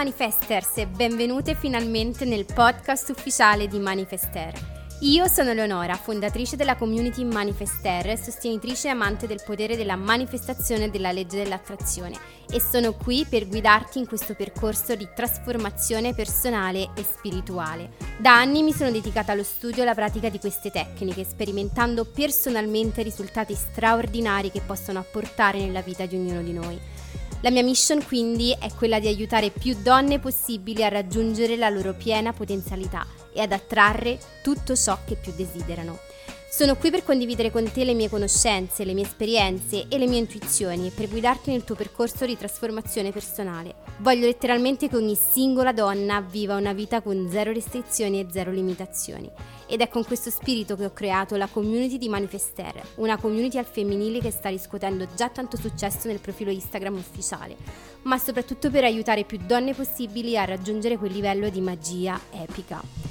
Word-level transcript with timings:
Manifesters 0.00 0.78
e 0.78 0.86
benvenute 0.86 1.54
finalmente 1.54 2.24
nel 2.24 2.46
podcast 2.46 3.10
ufficiale 3.10 3.68
di 3.68 3.78
Manifester. 3.78 4.50
Io 5.00 5.26
sono 5.26 5.52
Leonora, 5.52 5.94
fondatrice 5.94 6.56
della 6.56 6.76
community 6.76 7.22
Manifester, 7.22 8.18
sostenitrice 8.18 8.88
e 8.88 8.92
amante 8.92 9.26
del 9.26 9.42
potere 9.44 9.76
della 9.76 9.96
manifestazione 9.96 10.88
della 10.88 11.12
legge 11.12 11.42
dell'attrazione 11.42 12.16
e 12.50 12.62
sono 12.62 12.94
qui 12.94 13.26
per 13.28 13.46
guidarti 13.46 13.98
in 13.98 14.06
questo 14.06 14.34
percorso 14.34 14.94
di 14.94 15.06
trasformazione 15.14 16.14
personale 16.14 16.92
e 16.96 17.02
spirituale. 17.02 17.90
Da 18.18 18.38
anni 18.38 18.62
mi 18.62 18.72
sono 18.72 18.90
dedicata 18.90 19.32
allo 19.32 19.44
studio 19.44 19.80
e 19.80 19.82
alla 19.82 19.94
pratica 19.94 20.30
di 20.30 20.38
queste 20.38 20.70
tecniche, 20.70 21.24
sperimentando 21.24 22.06
personalmente 22.06 23.02
risultati 23.02 23.54
straordinari 23.54 24.50
che 24.50 24.62
possono 24.64 24.98
apportare 24.98 25.58
nella 25.58 25.82
vita 25.82 26.06
di 26.06 26.16
ognuno 26.16 26.40
di 26.40 26.52
noi. 26.54 26.80
La 27.42 27.50
mia 27.50 27.62
mission 27.62 28.04
quindi 28.04 28.54
è 28.58 28.68
quella 28.76 29.00
di 29.00 29.06
aiutare 29.06 29.48
più 29.48 29.74
donne 29.82 30.18
possibili 30.18 30.84
a 30.84 30.88
raggiungere 30.88 31.56
la 31.56 31.70
loro 31.70 31.94
piena 31.94 32.34
potenzialità 32.34 33.06
e 33.32 33.40
ad 33.40 33.52
attrarre 33.52 34.18
tutto 34.42 34.74
ciò 34.74 34.98
che 35.04 35.16
più 35.16 35.32
desiderano. 35.34 35.98
Sono 36.52 36.74
qui 36.74 36.90
per 36.90 37.04
condividere 37.04 37.52
con 37.52 37.70
te 37.70 37.84
le 37.84 37.94
mie 37.94 38.08
conoscenze, 38.08 38.84
le 38.84 38.92
mie 38.92 39.04
esperienze 39.04 39.86
e 39.88 39.98
le 39.98 40.08
mie 40.08 40.18
intuizioni 40.18 40.88
e 40.88 40.90
per 40.90 41.08
guidarti 41.08 41.52
nel 41.52 41.62
tuo 41.62 41.76
percorso 41.76 42.26
di 42.26 42.36
trasformazione 42.36 43.12
personale. 43.12 43.76
Voglio 43.98 44.26
letteralmente 44.26 44.88
che 44.88 44.96
ogni 44.96 45.14
singola 45.14 45.72
donna 45.72 46.20
viva 46.20 46.56
una 46.56 46.72
vita 46.72 47.02
con 47.02 47.28
zero 47.30 47.52
restrizioni 47.52 48.18
e 48.18 48.26
zero 48.32 48.50
limitazioni. 48.50 49.30
Ed 49.68 49.80
è 49.80 49.88
con 49.88 50.04
questo 50.04 50.30
spirito 50.30 50.74
che 50.74 50.86
ho 50.86 50.92
creato 50.92 51.36
la 51.36 51.46
community 51.46 51.98
di 51.98 52.08
Manifester, 52.08 52.82
una 52.96 53.16
community 53.16 53.56
al 53.56 53.64
femminile 53.64 54.18
che 54.18 54.32
sta 54.32 54.48
riscuotendo 54.48 55.06
già 55.14 55.28
tanto 55.28 55.56
successo 55.56 56.08
nel 56.08 56.18
profilo 56.18 56.50
Instagram 56.50 56.96
ufficiale, 56.96 57.54
ma 58.02 58.18
soprattutto 58.18 58.70
per 58.70 58.82
aiutare 58.82 59.22
più 59.22 59.38
donne 59.46 59.72
possibili 59.72 60.36
a 60.36 60.46
raggiungere 60.46 60.98
quel 60.98 61.12
livello 61.12 61.48
di 61.48 61.60
magia 61.60 62.20
epica. 62.32 63.09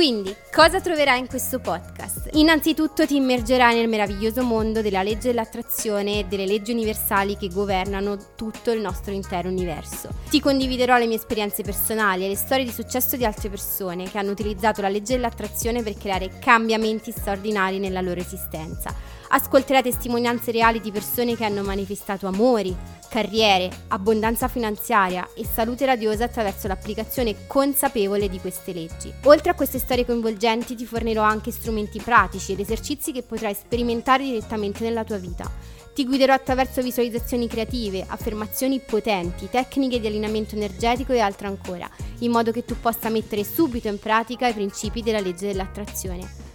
Quindi, 0.00 0.34
cosa 0.50 0.80
troverai 0.80 1.18
in 1.18 1.26
questo 1.26 1.58
podcast? 1.58 2.30
Innanzitutto 2.32 3.04
ti 3.04 3.16
immergerai 3.16 3.74
nel 3.74 3.86
meraviglioso 3.86 4.42
mondo 4.42 4.80
della 4.80 5.02
legge 5.02 5.28
dell'attrazione 5.28 6.20
e 6.20 6.24
delle 6.24 6.46
leggi 6.46 6.72
universali 6.72 7.36
che 7.36 7.48
governano 7.48 8.16
tutto 8.34 8.70
il 8.70 8.80
nostro 8.80 9.12
intero 9.12 9.50
universo. 9.50 10.08
Ti 10.30 10.40
condividerò 10.40 10.96
le 10.96 11.04
mie 11.04 11.16
esperienze 11.16 11.62
personali 11.62 12.24
e 12.24 12.28
le 12.28 12.36
storie 12.36 12.64
di 12.64 12.72
successo 12.72 13.18
di 13.18 13.26
altre 13.26 13.50
persone 13.50 14.08
che 14.08 14.16
hanno 14.16 14.30
utilizzato 14.30 14.80
la 14.80 14.88
legge 14.88 15.16
dell'attrazione 15.16 15.82
per 15.82 15.98
creare 15.98 16.38
cambiamenti 16.38 17.10
straordinari 17.10 17.78
nella 17.78 18.00
loro 18.00 18.20
esistenza. 18.20 19.19
Ascolterai 19.32 19.82
testimonianze 19.82 20.50
reali 20.50 20.80
di 20.80 20.90
persone 20.90 21.36
che 21.36 21.44
hanno 21.44 21.62
manifestato 21.62 22.26
amori, 22.26 22.76
carriere, 23.08 23.70
abbondanza 23.88 24.48
finanziaria 24.48 25.28
e 25.36 25.44
salute 25.44 25.86
radiosa 25.86 26.24
attraverso 26.24 26.66
l'applicazione 26.66 27.46
consapevole 27.46 28.28
di 28.28 28.40
queste 28.40 28.72
leggi. 28.72 29.12
Oltre 29.24 29.50
a 29.50 29.54
queste 29.54 29.78
storie 29.78 30.04
coinvolgenti 30.04 30.74
ti 30.74 30.84
fornirò 30.84 31.22
anche 31.22 31.52
strumenti 31.52 32.00
pratici 32.00 32.52
ed 32.52 32.58
esercizi 32.58 33.12
che 33.12 33.22
potrai 33.22 33.54
sperimentare 33.54 34.24
direttamente 34.24 34.82
nella 34.82 35.04
tua 35.04 35.18
vita. 35.18 35.48
Ti 35.94 36.04
guiderò 36.04 36.32
attraverso 36.32 36.82
visualizzazioni 36.82 37.46
creative, 37.46 38.04
affermazioni 38.08 38.80
potenti, 38.80 39.48
tecniche 39.48 40.00
di 40.00 40.08
allineamento 40.08 40.56
energetico 40.56 41.12
e 41.12 41.20
altro 41.20 41.46
ancora, 41.46 41.88
in 42.18 42.32
modo 42.32 42.50
che 42.50 42.64
tu 42.64 42.74
possa 42.80 43.08
mettere 43.10 43.44
subito 43.44 43.86
in 43.86 44.00
pratica 44.00 44.48
i 44.48 44.54
principi 44.54 45.02
della 45.02 45.20
legge 45.20 45.46
dell'attrazione. 45.46 46.49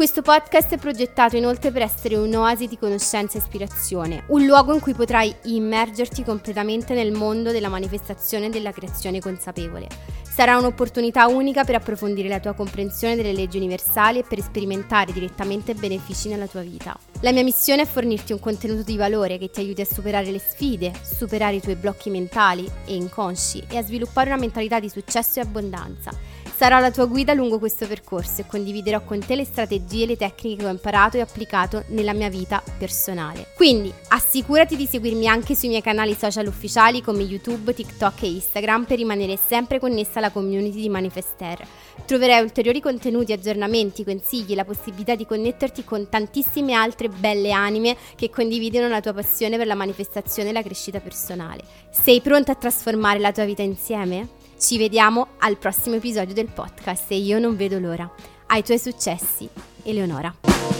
Questo 0.00 0.22
podcast 0.22 0.72
è 0.72 0.78
progettato 0.78 1.36
inoltre 1.36 1.70
per 1.70 1.82
essere 1.82 2.16
un'oasi 2.16 2.66
di 2.66 2.78
conoscenza 2.78 3.36
e 3.36 3.42
ispirazione, 3.42 4.24
un 4.28 4.46
luogo 4.46 4.72
in 4.72 4.80
cui 4.80 4.94
potrai 4.94 5.30
immergerti 5.42 6.24
completamente 6.24 6.94
nel 6.94 7.12
mondo 7.12 7.52
della 7.52 7.68
manifestazione 7.68 8.46
e 8.46 8.48
della 8.48 8.72
creazione 8.72 9.20
consapevole. 9.20 9.88
Sarà 10.22 10.56
un'opportunità 10.56 11.26
unica 11.26 11.64
per 11.64 11.74
approfondire 11.74 12.28
la 12.28 12.40
tua 12.40 12.54
comprensione 12.54 13.14
delle 13.14 13.34
leggi 13.34 13.58
universali 13.58 14.20
e 14.20 14.24
per 14.26 14.40
sperimentare 14.40 15.12
direttamente 15.12 15.74
benefici 15.74 16.30
nella 16.30 16.46
tua 16.46 16.62
vita. 16.62 16.98
La 17.20 17.32
mia 17.32 17.42
missione 17.42 17.82
è 17.82 17.86
fornirti 17.86 18.32
un 18.32 18.40
contenuto 18.40 18.82
di 18.82 18.96
valore 18.96 19.36
che 19.36 19.50
ti 19.50 19.60
aiuti 19.60 19.82
a 19.82 19.84
superare 19.84 20.30
le 20.30 20.38
sfide, 20.38 20.92
superare 21.02 21.56
i 21.56 21.60
tuoi 21.60 21.76
blocchi 21.76 22.08
mentali 22.08 22.66
e 22.86 22.94
inconsci 22.94 23.64
e 23.68 23.76
a 23.76 23.82
sviluppare 23.82 24.30
una 24.30 24.40
mentalità 24.40 24.80
di 24.80 24.88
successo 24.88 25.40
e 25.40 25.42
abbondanza 25.42 26.29
Sarò 26.60 26.78
la 26.78 26.90
tua 26.90 27.06
guida 27.06 27.32
lungo 27.32 27.58
questo 27.58 27.86
percorso 27.86 28.42
e 28.42 28.46
condividerò 28.46 29.02
con 29.02 29.18
te 29.18 29.34
le 29.34 29.46
strategie 29.46 30.02
e 30.02 30.08
le 30.08 30.16
tecniche 30.18 30.56
che 30.60 30.66
ho 30.66 30.70
imparato 30.70 31.16
e 31.16 31.20
applicato 31.20 31.84
nella 31.86 32.12
mia 32.12 32.28
vita 32.28 32.62
personale. 32.76 33.46
Quindi 33.56 33.90
assicurati 34.08 34.76
di 34.76 34.84
seguirmi 34.84 35.26
anche 35.26 35.54
sui 35.54 35.68
miei 35.68 35.80
canali 35.80 36.14
social 36.14 36.46
ufficiali 36.46 37.00
come 37.00 37.22
YouTube, 37.22 37.72
TikTok 37.72 38.24
e 38.24 38.32
Instagram 38.32 38.84
per 38.84 38.98
rimanere 38.98 39.38
sempre 39.38 39.78
connessa 39.78 40.18
alla 40.18 40.28
community 40.28 40.82
di 40.82 40.90
Manifester. 40.90 41.66
Troverai 42.04 42.42
ulteriori 42.42 42.82
contenuti, 42.82 43.32
aggiornamenti, 43.32 44.04
consigli 44.04 44.52
e 44.52 44.56
la 44.56 44.66
possibilità 44.66 45.14
di 45.14 45.24
connetterti 45.24 45.82
con 45.82 46.10
tantissime 46.10 46.74
altre 46.74 47.08
belle 47.08 47.52
anime 47.52 47.96
che 48.16 48.28
condividono 48.28 48.86
la 48.86 49.00
tua 49.00 49.14
passione 49.14 49.56
per 49.56 49.66
la 49.66 49.74
manifestazione 49.74 50.50
e 50.50 50.52
la 50.52 50.62
crescita 50.62 51.00
personale. 51.00 51.62
Sei 51.90 52.20
pronta 52.20 52.52
a 52.52 52.56
trasformare 52.56 53.18
la 53.18 53.32
tua 53.32 53.46
vita 53.46 53.62
insieme? 53.62 54.39
Ci 54.60 54.76
vediamo 54.76 55.28
al 55.38 55.56
prossimo 55.56 55.94
episodio 55.94 56.34
del 56.34 56.50
podcast 56.52 57.10
e 57.12 57.16
io 57.16 57.38
non 57.38 57.56
vedo 57.56 57.78
l'ora. 57.78 58.08
Ai 58.48 58.62
tuoi 58.62 58.78
successi, 58.78 59.48
Eleonora. 59.84 60.79